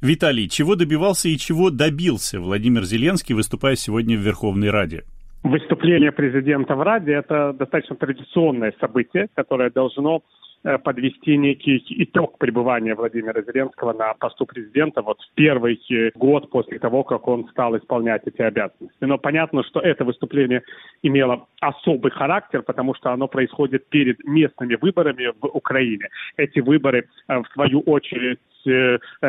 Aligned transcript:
Виталий, 0.00 0.48
чего 0.48 0.76
добивался 0.76 1.28
и 1.28 1.36
чего 1.36 1.70
добился 1.70 2.40
Владимир 2.40 2.84
Зеленский, 2.84 3.34
выступая 3.34 3.76
сегодня 3.76 4.16
в 4.16 4.20
Верховной 4.20 4.70
Раде? 4.70 5.04
Выступление 5.42 6.10
президента 6.10 6.74
в 6.74 6.82
Раде– 6.82 7.12
это 7.14 7.52
достаточно 7.52 7.96
традиционное 7.96 8.72
событие, 8.80 9.28
которое 9.34 9.70
должно 9.70 10.22
Э, 10.62 10.76
подвести 10.76 11.38
некий 11.38 11.82
итог 11.88 12.36
пребывания 12.36 12.94
Владимира 12.94 13.40
Зеленского 13.40 13.94
на 13.94 14.12
посту 14.12 14.44
президента 14.44 15.00
вот 15.00 15.18
в 15.18 15.34
первый 15.34 15.80
э, 15.90 16.10
год 16.14 16.50
после 16.50 16.78
того, 16.78 17.02
как 17.02 17.26
он 17.28 17.48
стал 17.48 17.78
исполнять 17.78 18.26
эти 18.26 18.42
обязанности. 18.42 18.98
Но 19.00 19.16
понятно, 19.16 19.62
что 19.64 19.80
это 19.80 20.04
выступление 20.04 20.62
имело 21.02 21.46
особый 21.62 22.10
характер, 22.10 22.60
потому 22.60 22.94
что 22.94 23.10
оно 23.10 23.26
происходит 23.26 23.88
перед 23.88 24.22
местными 24.24 24.74
выборами 24.74 25.32
в 25.40 25.46
Украине. 25.46 26.10
Эти 26.36 26.60
выборы, 26.60 27.08
э, 27.28 27.38
в 27.38 27.48
свою 27.54 27.80
очередь, 27.80 28.38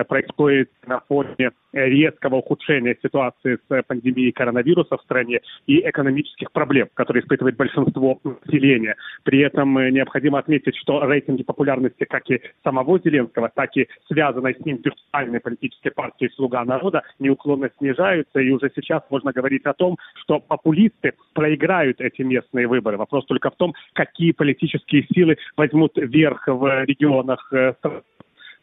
происходят 0.07 0.70
на 0.86 1.00
фоне 1.02 1.52
резкого 1.73 2.38
ухудшения 2.38 2.97
ситуации 3.01 3.57
с 3.68 3.83
пандемией 3.83 4.32
коронавируса 4.32 4.97
в 4.97 5.01
стране 5.01 5.42
и 5.68 5.79
экономических 5.87 6.51
проблем, 6.51 6.89
которые 6.93 7.23
испытывает 7.23 7.56
большинство 7.56 8.20
населения. 8.23 8.96
При 9.23 9.39
этом 9.39 9.73
необходимо 9.93 10.39
отметить, 10.39 10.75
что 10.78 11.06
рейтинги 11.06 11.43
популярности 11.43 12.06
как 12.06 12.29
и 12.29 12.42
самого 12.64 13.00
Зеленского, 13.00 13.50
так 13.54 13.75
и 13.78 13.87
связанной 14.07 14.56
с 14.56 14.65
ним 14.65 14.82
виртуальной 14.83 15.39
политической 15.39 15.92
партии 15.92 16.32
«Слуга 16.36 16.64
народа» 16.65 17.04
неуклонно 17.20 17.70
снижаются, 17.78 18.39
и 18.39 18.51
уже 18.51 18.71
сейчас 18.75 19.04
можно 19.09 19.32
говорить 19.32 19.65
о 19.65 19.73
том, 19.73 19.98
что 20.15 20.39
популисты 20.39 21.14
проиграют 21.34 22.01
эти 22.01 22.21
местные 22.21 22.68
выборы. 22.68 22.98
Вопрос 22.98 23.25
только 23.25 23.50
в 23.50 23.56
том, 23.56 23.73
какие 23.93 24.32
политические 24.32 25.06
силы 25.14 25.37
возьмут 25.56 25.93
верх 25.95 26.48
в 26.48 26.84
регионах 26.86 27.51
э, 27.54 27.73
страны 27.79 28.01
Э, 28.01 28.01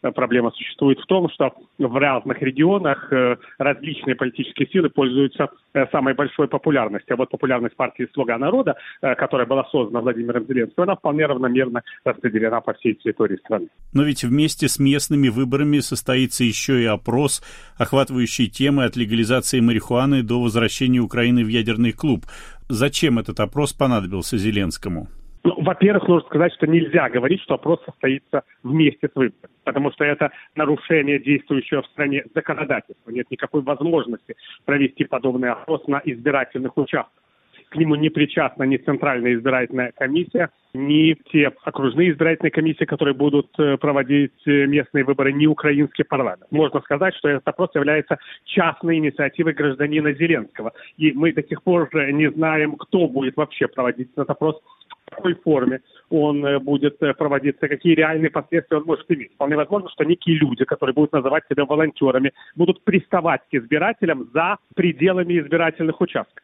проблема 0.00 0.50
существует 0.50 0.98
в 1.00 1.06
том, 1.06 1.28
что 1.30 1.52
в 1.78 1.96
разных 1.96 2.40
регионах 2.42 3.12
э, 3.12 3.36
различные 3.58 4.16
политические 4.16 4.68
силы 4.68 4.90
пользуются 4.90 5.48
э, 5.74 5.86
самой 5.92 6.14
большой 6.14 6.48
популярностью. 6.48 7.14
А 7.14 7.16
вот 7.16 7.30
популярность 7.30 7.76
партии 7.76 8.08
«Слуга 8.14 8.38
народа», 8.38 8.76
которая 9.00 9.46
была 9.46 9.64
создана 9.70 10.00
Владимиром 10.00 10.46
Зеленским, 10.46 10.82
она 10.82 10.96
вполне 10.96 11.26
равномерно 11.26 11.82
распределена 12.04 12.60
по 12.60 12.72
всей 12.74 12.94
территории 12.94 13.36
страны. 13.36 13.68
Но 13.92 14.02
ведь 14.02 14.24
вместе 14.24 14.68
с 14.68 14.78
местными 14.78 15.28
выборами 15.28 15.78
состоится 15.80 16.44
еще 16.44 16.82
и 16.82 16.86
опрос, 16.86 17.42
охватывающий 17.76 18.48
темы 18.48 18.84
от 18.84 18.96
легализации 18.96 19.60
марихуаны 19.60 20.22
до 20.22 20.40
возвращения 20.40 21.00
Украины 21.00 21.44
в 21.44 21.48
ядерный 21.48 21.92
клуб. 21.92 22.24
Зачем 22.68 23.18
этот 23.18 23.40
опрос 23.40 23.72
понадобился 23.72 24.36
Зеленскому? 24.36 25.08
Ну, 25.48 25.54
во-первых, 25.62 26.06
нужно 26.06 26.28
сказать, 26.28 26.52
что 26.52 26.66
нельзя 26.66 27.08
говорить, 27.08 27.40
что 27.40 27.54
опрос 27.54 27.82
состоится 27.86 28.42
вместе 28.62 29.08
с 29.08 29.14
выборами, 29.14 29.54
потому 29.64 29.90
что 29.92 30.04
это 30.04 30.30
нарушение 30.54 31.18
действующего 31.18 31.80
в 31.80 31.86
стране 31.86 32.22
законодательства. 32.34 33.10
Нет 33.10 33.30
никакой 33.30 33.62
возможности 33.62 34.36
провести 34.66 35.04
подобный 35.04 35.50
опрос 35.50 35.86
на 35.86 36.02
избирательных 36.04 36.76
участках. 36.76 37.22
К 37.70 37.76
нему 37.76 37.94
не 37.94 38.10
причастна 38.10 38.64
ни 38.64 38.76
Центральная 38.76 39.34
избирательная 39.34 39.92
комиссия, 39.96 40.50
ни 40.74 41.14
те 41.32 41.50
окружные 41.64 42.10
избирательные 42.10 42.50
комиссии, 42.50 42.84
которые 42.84 43.14
будут 43.14 43.48
э, 43.58 43.78
проводить 43.78 44.32
э, 44.46 44.66
местные 44.66 45.04
выборы, 45.04 45.32
ни 45.32 45.46
украинский 45.46 46.04
парламент. 46.04 46.46
Можно 46.50 46.80
сказать, 46.80 47.14
что 47.16 47.28
этот 47.28 47.48
опрос 47.48 47.70
является 47.74 48.18
частной 48.44 48.98
инициативой 48.98 49.54
гражданина 49.54 50.12
Зеленского. 50.12 50.72
И 50.98 51.12
мы 51.12 51.32
до 51.32 51.42
сих 51.42 51.62
пор 51.62 51.88
не 51.94 52.30
знаем, 52.30 52.76
кто 52.76 53.06
будет 53.06 53.36
вообще 53.36 53.66
проводить 53.66 54.10
этот 54.12 54.28
опрос 54.30 54.60
какой 55.10 55.34
форме 55.34 55.80
он 56.10 56.44
э, 56.44 56.58
будет 56.58 57.02
э, 57.02 57.14
проводиться, 57.14 57.68
какие 57.68 57.94
реальные 57.94 58.30
последствия 58.30 58.78
он 58.78 58.84
может 58.84 59.10
иметь. 59.10 59.32
Вполне 59.34 59.56
возможно, 59.56 59.88
что 59.90 60.04
некие 60.04 60.36
люди, 60.36 60.64
которые 60.64 60.94
будут 60.94 61.12
называть 61.12 61.44
себя 61.48 61.64
волонтерами, 61.64 62.32
будут 62.56 62.82
приставать 62.84 63.42
к 63.50 63.54
избирателям 63.54 64.28
за 64.32 64.58
пределами 64.74 65.38
избирательных 65.38 66.00
участков. 66.00 66.42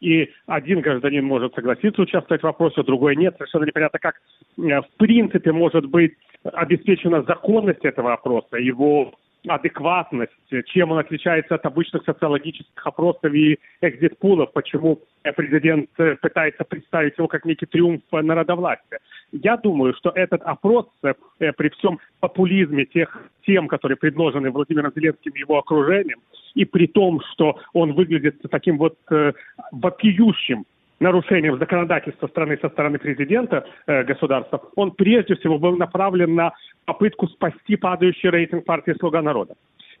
И 0.00 0.30
один 0.46 0.80
гражданин 0.80 1.24
может 1.24 1.54
согласиться 1.54 2.02
участвовать 2.02 2.42
в 2.42 2.44
вопросе, 2.44 2.82
другой 2.82 3.16
нет. 3.16 3.34
Совершенно 3.36 3.64
непонятно, 3.64 3.98
как 3.98 4.16
э, 4.58 4.80
в 4.80 4.88
принципе 4.98 5.52
может 5.52 5.86
быть 5.86 6.14
обеспечена 6.42 7.22
законность 7.22 7.84
этого 7.84 8.12
опроса, 8.12 8.56
его 8.56 9.14
адекватность, 9.48 10.32
чем 10.66 10.92
он 10.92 10.98
отличается 10.98 11.54
от 11.54 11.66
обычных 11.66 12.04
социологических 12.04 12.86
опросов 12.86 13.32
и 13.32 13.58
экзит-пулов, 13.80 14.52
почему 14.52 15.00
президент 15.36 15.88
э, 15.98 16.16
пытается 16.16 16.64
представить 16.64 17.16
его 17.18 17.28
как 17.28 17.44
некий 17.44 17.66
триумф 17.66 18.02
народовластия. 18.12 19.00
Я 19.32 19.56
думаю, 19.56 19.94
что 19.94 20.10
этот 20.10 20.42
опрос 20.42 20.86
э, 21.02 21.14
при 21.38 21.68
всем 21.70 21.98
популизме 22.20 22.84
тех 22.86 23.16
тем, 23.44 23.68
которые 23.68 23.96
предложены 23.96 24.50
Владимиром 24.50 24.92
Зеленским 24.94 25.32
и 25.32 25.40
его 25.40 25.58
окружением, 25.58 26.20
и 26.54 26.64
при 26.64 26.86
том, 26.86 27.20
что 27.32 27.58
он 27.72 27.92
выглядит 27.92 28.40
таким 28.50 28.78
вот 28.78 28.96
э, 29.10 29.32
вопиющим 29.72 30.64
нарушением 31.00 31.58
законодательства 31.58 32.26
страны 32.28 32.58
со 32.60 32.68
стороны 32.68 32.98
президента 32.98 33.66
э, 33.86 34.04
государства, 34.04 34.62
он 34.76 34.92
прежде 34.92 35.34
всего 35.36 35.58
был 35.58 35.76
направлен 35.76 36.34
на 36.34 36.52
попытку 36.84 37.26
спасти 37.28 37.76
падающий 37.76 38.30
рейтинг 38.30 38.64
партии 38.64 38.94
«Слуга 38.98 39.22
народа». 39.22 39.54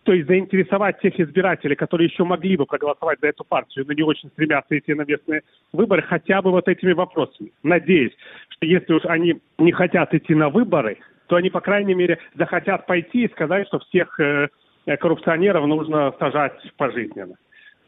То 0.04 0.12
есть 0.12 0.28
заинтересовать 0.28 1.00
тех 1.00 1.18
избирателей, 1.18 1.74
которые 1.74 2.08
еще 2.08 2.22
могли 2.22 2.56
бы 2.56 2.64
проголосовать 2.64 3.18
за 3.20 3.26
эту 3.26 3.42
партию, 3.42 3.84
но 3.88 3.92
не 3.92 4.04
очень 4.04 4.28
стремятся 4.28 4.78
идти 4.78 4.94
на 4.94 5.02
местные 5.02 5.42
выборы, 5.72 6.02
хотя 6.02 6.40
бы 6.42 6.52
вот 6.52 6.68
этими 6.68 6.92
вопросами. 6.92 7.50
Надеюсь, 7.64 8.12
что 8.50 8.66
если 8.66 8.92
уж 8.92 9.04
они 9.06 9.40
не 9.58 9.72
хотят 9.72 10.14
идти 10.14 10.32
на 10.32 10.48
выборы, 10.48 10.98
то 11.26 11.34
они, 11.34 11.50
по 11.50 11.60
крайней 11.60 11.94
мере, 11.94 12.18
захотят 12.36 12.86
пойти 12.86 13.24
и 13.24 13.32
сказать, 13.32 13.66
что 13.66 13.80
всех 13.80 14.20
э, 14.20 14.48
коррупционеров 15.00 15.66
нужно 15.66 16.14
сажать 16.20 16.54
пожизненно. 16.76 17.34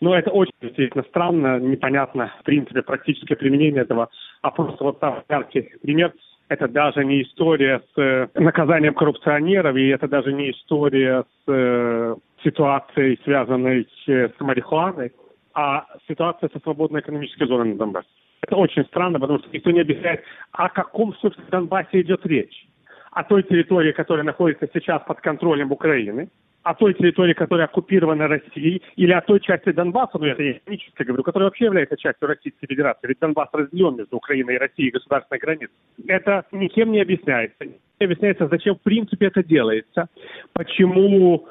Но 0.01 0.17
это 0.17 0.31
очень 0.31 0.53
действительно 0.63 1.05
странно, 1.05 1.59
непонятно, 1.59 2.33
в 2.41 2.45
принципе, 2.45 2.83
практическое 2.83 3.37
применение 3.37 3.83
этого 3.83 4.09
опроса. 4.43 4.77
Вот 4.81 5.01
там 5.01 5.23
яркий 5.29 5.73
пример. 5.83 6.13
Это 6.49 6.67
даже 6.67 7.05
не 7.05 7.23
история 7.23 7.83
с 7.95 8.01
э, 8.01 8.29
наказанием 8.35 8.95
коррупционеров, 8.95 9.77
и 9.77 9.89
это 9.89 10.09
даже 10.09 10.33
не 10.33 10.51
история 10.53 11.25
с 11.45 11.45
э, 11.47 12.17
ситуацией, 12.43 13.21
связанной 13.25 13.87
с 14.07 14.41
марихуаной, 14.41 15.13
а 15.53 15.85
ситуация 16.07 16.49
со 16.49 16.59
свободной 16.61 17.01
экономической 17.01 17.47
зоной 17.47 17.73
на 17.73 17.77
Донбассе. 17.77 18.09
Это 18.41 18.57
очень 18.57 18.85
странно, 18.87 19.21
потому 19.21 19.41
что 19.41 19.49
никто 19.53 19.71
не 19.73 19.81
объясняет, 19.81 20.23
о 20.53 20.71
каком, 20.71 21.15
собственно, 21.17 21.49
Донбассе 21.51 22.01
идет 22.01 22.25
речь. 22.25 22.67
О 23.11 23.25
той 23.25 23.43
территории, 23.43 23.93
которая 23.93 24.25
находится 24.25 24.69
сейчас 24.73 25.03
под 25.03 25.21
контролем 25.21 25.73
Украины, 25.73 26.31
о 26.63 26.75
той 26.75 26.95
территории, 26.95 27.33
которая 27.33 27.67
оккупирована 27.67 28.29
Россией, 28.29 28.83
или 28.97 29.13
о 29.13 29.21
той 29.21 29.41
части 29.41 29.73
Донбасса, 29.73 30.19
ну 30.19 30.27
это 30.27 30.43
я 30.43 30.53
этнически 30.53 31.03
говорю, 31.03 31.23
которая 31.23 31.49
вообще 31.49 31.67
является 31.67 31.97
частью 31.97 32.29
Российской 32.29 32.67
Федерации, 32.67 33.09
ведь 33.09 33.19
Донбасс 33.21 33.49
разделен 33.53 33.97
между 33.97 34.17
Украиной 34.17 34.57
и 34.57 34.59
Россией 34.59 34.91
государственной 34.91 35.39
границей. 35.39 35.75
Это 36.07 36.45
никем 36.53 36.93
не 36.93 37.01
объясняется. 37.01 37.65
Не 37.65 38.05
объясняется, 38.05 38.49
зачем 38.49 38.77
в 38.77 38.83
принципе 38.83 39.27
это 39.27 39.43
делается, 39.43 40.09
почему 40.53 41.49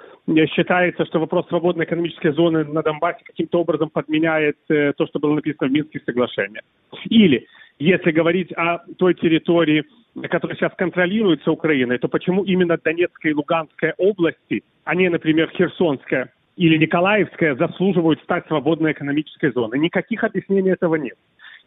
считается, 0.47 1.05
что 1.05 1.19
вопрос 1.19 1.47
свободной 1.47 1.85
экономической 1.85 2.31
зоны 2.33 2.65
на 2.65 2.83
Донбассе 2.83 3.23
каким-то 3.23 3.61
образом 3.61 3.89
подменяет 3.89 4.57
э, 4.69 4.91
то, 4.93 5.07
что 5.07 5.19
было 5.19 5.35
написано 5.35 5.69
в 5.69 5.71
Минских 5.71 6.03
соглашениях. 6.03 6.63
Или, 7.05 7.47
если 7.79 8.11
говорить 8.11 8.51
о 8.53 8.79
той 8.97 9.13
территории, 9.13 9.85
которая 10.29 10.57
сейчас 10.57 10.73
контролируется 10.77 11.51
Украиной, 11.51 11.99
то 11.99 12.07
почему 12.07 12.43
именно 12.43 12.77
Донецкая 12.77 13.31
и 13.31 13.35
Луганская 13.35 13.93
области, 13.97 14.63
а 14.83 14.95
не, 14.95 15.09
например, 15.09 15.49
Херсонская 15.55 16.31
или 16.55 16.77
Николаевская, 16.77 17.55
заслуживают 17.55 18.21
стать 18.23 18.47
свободной 18.47 18.93
экономической 18.93 19.51
зоной? 19.51 19.79
Никаких 19.79 20.23
объяснений 20.23 20.71
этого 20.71 20.95
нет 20.95 21.17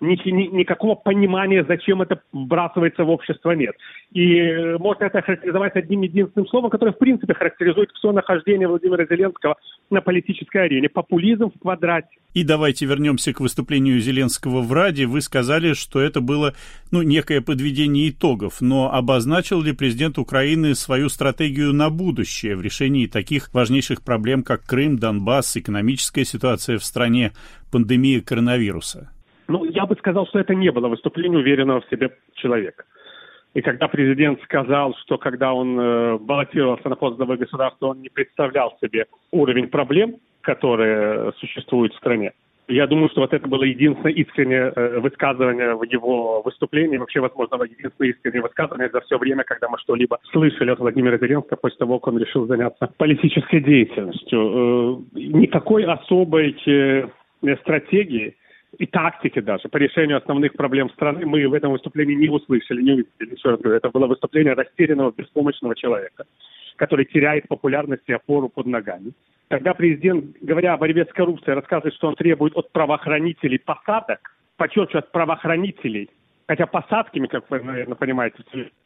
ни, 0.01 0.31
ни, 0.31 0.47
никакого 0.57 0.95
понимания, 0.95 1.65
зачем 1.67 2.03
это 2.03 2.21
вбрасывается 2.33 3.05
в 3.05 3.11
общество, 3.11 3.53
нет. 3.53 3.75
И 4.13 4.37
э, 4.37 4.79
можно 4.79 5.05
это 5.05 5.23
характеризовать 5.23 5.77
одним 5.77 6.03
единственным 6.03 6.49
словом, 6.49 6.71
которое, 6.71 6.93
в 6.93 6.99
принципе, 6.99 7.35
характеризует 7.35 7.91
все 7.93 8.13
нахождение 8.13 8.67
Владимира 8.67 9.05
Зеленского 9.05 9.57
на 9.91 10.01
политической 10.01 10.65
арене. 10.65 10.89
Популизм 10.89 11.51
в 11.51 11.59
квадрате. 11.61 12.09
И 12.33 12.45
давайте 12.45 12.87
вернемся 12.87 13.33
к 13.33 13.41
выступлению 13.41 14.01
Зеленского 14.01 14.63
в 14.63 14.73
Раде. 14.73 15.07
Вы 15.07 15.21
сказали, 15.21 15.75
что 15.75 16.01
это 16.01 16.21
было 16.21 16.55
ну, 16.91 17.03
некое 17.03 17.41
подведение 17.41 18.11
итогов, 18.11 18.61
но 18.61 18.93
обозначил 18.93 19.61
ли 19.61 19.73
президент 19.73 20.17
Украины 20.19 20.75
свою 20.75 21.09
стратегию 21.09 21.73
на 21.73 21.91
будущее 21.91 22.57
в 22.57 22.63
решении 22.63 23.07
таких 23.07 23.53
важнейших 23.53 24.03
проблем, 24.03 24.45
как 24.45 24.65
Крым, 24.65 24.99
Донбасс, 24.99 25.57
экономическая 25.57 26.25
ситуация 26.25 26.79
в 26.79 26.85
стране, 26.85 27.33
пандемия 27.71 28.21
коронавируса? 28.21 29.11
Ну, 29.51 29.65
я 29.65 29.85
бы 29.85 29.97
сказал, 29.97 30.27
что 30.29 30.39
это 30.39 30.55
не 30.55 30.71
было 30.71 30.87
выступление 30.89 31.41
уверенного 31.41 31.81
в 31.81 31.91
себе 31.91 32.11
человека. 32.35 32.85
И 33.53 33.63
когда 33.63 33.89
президент 33.89 34.41
сказал, 34.43 34.95
что 35.03 35.19
когда 35.19 35.53
он 35.53 35.79
э, 35.79 36.19
баллотировался 36.19 36.89
на 36.89 36.95
пост 36.95 37.17
главы 37.17 37.37
государства, 37.37 37.87
он 37.87 38.01
не 38.01 38.09
представлял 38.09 38.79
себе 38.81 39.07
уровень 39.33 39.67
проблем, 39.67 40.17
которые 40.43 41.33
существуют 41.39 41.93
в 41.95 41.97
стране, 41.97 42.33
Я 42.69 42.87
думаю, 42.87 43.09
что 43.09 43.23
вот 43.23 43.35
это 43.35 43.49
было 43.49 43.65
единственное 43.65 44.13
искреннее 44.13 44.73
э, 44.77 45.01
высказывание 45.01 45.75
в 45.75 45.83
его 45.83 46.43
выступлении, 46.43 46.99
вообще, 46.99 47.19
возможно, 47.19 47.65
единственное 47.65 48.11
искреннее 48.13 48.43
высказывание 48.43 48.89
за 48.89 49.01
все 49.01 49.19
время, 49.19 49.43
когда 49.43 49.69
мы 49.69 49.79
что-либо 49.79 50.21
слышали 50.31 50.71
от 50.71 50.79
Владимира 50.79 51.19
Зеленского 51.19 51.57
после 51.57 51.79
того, 51.79 51.99
как 51.99 52.15
он 52.15 52.21
решил 52.21 52.47
заняться 52.47 52.89
политической 52.99 53.61
деятельностью. 53.61 54.39
Э, 54.39 55.19
никакой 55.19 55.85
особой 55.87 56.57
э, 56.67 57.09
стратегии 57.63 58.37
и 58.79 58.87
тактики 58.87 59.41
даже 59.41 59.69
по 59.69 59.77
решению 59.77 60.19
основных 60.19 60.53
проблем 60.53 60.91
страны 60.91 61.27
мы 61.27 61.47
в 61.49 61.55
этом 61.55 61.73
выступлении 61.73 62.15
не 62.15 62.29
услышали, 62.29 62.83
не 62.83 62.93
увидели. 62.93 63.37
Еще 63.37 63.51
раз 63.51 63.61
говорю, 63.61 63.77
это 63.77 63.91
было 63.91 64.07
выступление 64.07 64.55
растерянного, 64.55 65.13
беспомощного 65.17 65.75
человека, 65.75 66.25
который 66.77 67.05
теряет 67.05 67.49
популярность 67.49 68.05
и 68.07 68.13
опору 68.13 68.49
под 68.49 68.67
ногами. 68.67 69.13
Когда 69.49 69.75
президент, 69.75 70.37
говоря 70.41 70.75
о 70.75 70.79
борьбе 70.79 71.05
с 71.05 71.13
коррупцией, 71.13 71.57
рассказывает, 71.57 71.95
что 71.95 72.09
он 72.09 72.15
требует 72.15 72.57
от 72.57 72.71
правоохранителей 72.71 73.59
посадок, 73.59 74.21
подчеркиваю, 74.57 75.01
от 75.01 75.11
правоохранителей, 75.11 76.09
хотя 76.47 76.67
посадками, 76.67 77.27
как 77.27 77.51
вы, 77.51 77.61
наверное, 77.61 77.97
понимаете, 77.97 78.37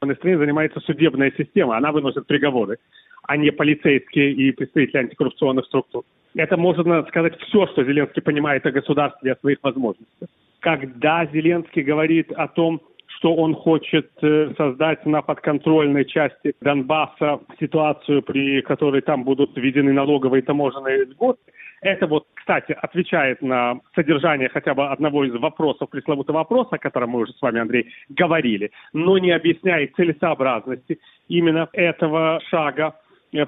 в 0.01 0.15
стране 0.15 0.39
занимается 0.39 0.81
судебная 0.81 1.33
система, 1.37 1.77
она 1.77 1.93
выносит 1.93 2.27
приговоры, 2.27 2.79
а 3.27 3.37
не 3.37 3.51
полицейские 3.51 4.33
и 4.33 4.53
представители 4.53 4.99
антикоррупционных 4.99 5.67
структур. 5.67 6.05
Это 6.35 6.57
можно 6.57 7.05
сказать 7.05 7.39
все, 7.41 7.67
что 7.69 7.85
Зеленский 7.85 8.23
понимает 8.23 8.67
о 8.67 8.73
государстве 8.73 9.31
и 9.31 9.33
о 9.33 9.37
своих 9.37 9.59
возможностях. 9.63 10.29
Когда 10.61 11.27
Зеленский 11.27 11.83
говорит 11.83 12.33
о 12.33 12.49
том, 12.49 12.81
что 13.07 13.35
он 13.35 13.55
хочет 13.55 14.11
э, 14.23 14.53
создать 14.57 15.07
на 15.07 15.23
подконтрольной 15.23 16.05
части 16.05 16.55
Донбасса 16.61 17.41
ситуацию, 17.61 18.23
при 18.23 18.61
которой 18.63 19.03
там 19.03 19.25
будут 19.25 19.57
введены 19.57 19.93
налоговые 19.93 20.43
и 20.43 20.45
таможенные 20.45 21.05
льготы. 21.05 21.41
Это 21.81 22.07
вот, 22.07 22.27
кстати, 22.35 22.73
отвечает 22.73 23.43
на 23.43 23.81
содержание 23.95 24.49
хотя 24.49 24.75
бы 24.75 24.87
одного 24.87 25.25
из 25.25 25.35
вопросов, 25.35 25.91
пресловутого 25.91 26.39
вопроса, 26.39 26.77
о 26.77 26.79
котором 26.79 27.11
мы 27.11 27.21
уже 27.21 27.33
с 27.33 27.43
вами, 27.43 27.61
Андрей, 27.61 27.91
говорили, 28.09 28.71
но 28.93 29.19
не 29.19 29.33
объясняет 29.33 29.95
целесообразности 29.95 30.99
именно 31.29 31.69
этого 31.73 32.41
шага 32.49 32.95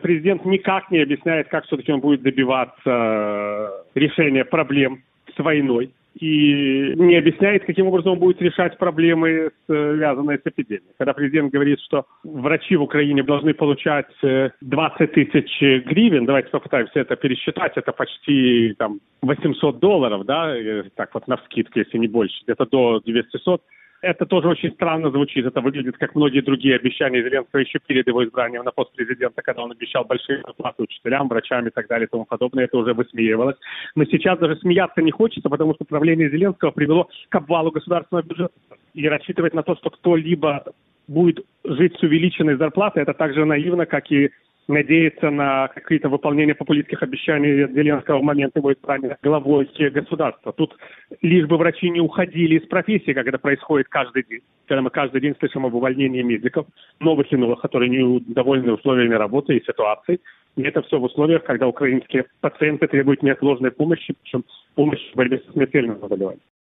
президент 0.03 0.45
никак 0.45 0.91
не 0.91 0.99
объясняет, 0.99 1.49
как 1.49 1.65
все-таки 1.67 1.93
он 1.93 2.01
будет 2.01 2.23
добиваться 2.23 2.83
э, 2.85 3.69
решения 3.95 4.45
проблем 4.45 5.03
с 5.35 5.39
войной 5.39 5.93
и 6.19 6.95
не 6.97 7.17
объясняет, 7.17 7.65
каким 7.67 7.89
образом 7.89 8.13
он 8.13 8.19
будет 8.19 8.41
решать 8.41 8.79
проблемы, 8.79 9.51
связанные 9.67 10.39
с 10.39 10.47
эпидемией. 10.47 10.83
Когда 10.97 11.13
президент 11.13 11.53
говорит, 11.53 11.79
что 11.81 12.07
врачи 12.25 12.75
в 12.75 12.83
Украине 12.83 13.23
должны 13.23 13.53
получать 13.53 14.07
20 14.23 14.61
э, 14.63 15.07
тысяч 15.09 15.61
гривен, 15.87 16.25
давайте 16.25 16.49
попытаемся 16.49 17.01
это 17.01 17.17
пересчитать, 17.17 17.73
это 17.77 17.93
почти 17.93 18.75
там, 18.79 19.01
800 19.23 19.79
долларов, 19.79 20.25
да, 20.25 20.55
так 20.95 21.13
вот 21.15 21.29
на 21.29 21.37
вскидку, 21.37 21.79
если 21.79 21.99
не 21.99 22.09
больше, 22.09 22.43
где-то 22.45 22.67
до 22.67 23.01
200 23.05 23.39
это 24.03 24.27
тоже 24.27 24.49
очень 24.49 24.73
странно 24.73 25.11
звучит. 25.11 25.47
Это 25.47 25.61
выглядит 25.61 25.97
как 25.99 26.15
многие 26.15 26.41
другие 26.41 26.77
обещания 26.77 27.23
Зеленского 27.23 27.61
еще 27.61 27.79
перед 27.79 28.07
его 28.07 28.25
избранием 28.25 28.65
на 28.65 28.73
пост 28.73 28.93
президента, 28.95 29.43
когда 29.43 29.63
он 29.63 29.73
обещал 29.73 30.05
большие 30.05 30.43
зарплаты 30.43 30.83
учителям, 30.83 31.29
врачам 31.29 31.67
и 31.67 31.71
так 31.71 31.89
далее 31.89 32.07
и 32.07 32.11
тому 32.11 32.25
подобное. 32.25 32.65
Это 32.65 32.79
уже 32.79 32.95
высмеивалось. 32.95 33.57
Но 33.95 34.05
сейчас 34.05 34.39
даже 34.39 34.57
смеяться 34.57 35.03
не 35.03 35.11
хочется, 35.11 35.49
потому 35.49 35.75
что 35.75 35.85
правление 35.85 36.31
Зеленского 36.31 36.71
привело 36.71 37.09
к 37.29 37.35
обвалу 37.35 37.71
государственного 37.71 38.25
бюджета. 38.25 38.55
И 38.95 39.09
рассчитывать 39.09 39.55
на 39.55 39.63
то, 39.63 39.77
что 39.77 39.91
кто-либо 39.91 40.65
будет 41.09 41.45
жить 41.65 41.97
с 41.99 42.03
увеличенной 42.03 42.57
зарплатой, 42.57 43.03
это 43.03 43.15
так 43.15 43.35
же 43.35 43.45
наивно, 43.45 43.87
как 43.87 44.11
и 44.11 44.31
надеяться 44.69 45.31
на 45.31 45.69
какие-то 45.69 46.09
выполнения 46.09 46.55
популистских 46.55 47.03
обещаний 47.03 47.67
Зеленского 47.73 48.19
в 48.19 48.23
момент 48.23 48.57
его 48.57 48.73
избрания 48.73 49.17
главой 49.23 49.69
государства. 49.91 50.53
Тут 50.53 50.77
лишь 51.23 51.47
бы 51.47 51.57
врачи 51.57 51.89
не 51.89 52.01
уходили 52.01 52.59
из 52.59 52.67
профессии, 52.67 53.13
как 53.13 53.27
это 53.27 53.39
происходит 53.39 53.89
каждый 53.89 54.25
день. 54.25 54.41
Когда 54.67 54.83
мы 54.83 54.91
каждый 54.91 55.21
день 55.21 55.35
слышим 55.39 55.67
об 55.67 55.75
увольнении 55.75 56.23
медиков, 56.23 56.67
новых 57.01 57.33
и 57.33 57.37
новых, 57.37 57.61
которые 57.61 57.91
недовольны 57.91 58.73
условиями 58.73 59.15
работы 59.15 59.57
и 59.57 59.65
ситуации. 59.65 60.21
И 60.57 60.63
это 60.63 60.83
все 60.83 60.99
в 60.99 61.05
условиях, 61.05 61.45
когда 61.45 61.69
украинские 61.69 62.25
пациенты 62.41 62.87
требуют 62.89 63.23
неотложной 63.23 63.71
помощи, 63.71 64.15
причем 64.23 64.45
помощи 64.75 65.13
в 65.13 65.17
борьбе 65.17 65.43
со 65.47 65.53
смертельным 65.53 66.01
заболеванием. 66.01 66.41